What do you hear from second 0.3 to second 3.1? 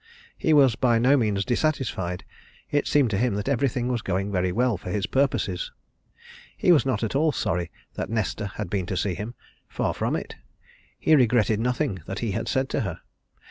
He was by no means dissatisfied, it